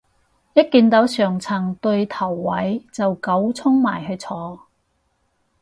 [0.55, 4.59] 一見到上層對頭位就狗衝埋去坐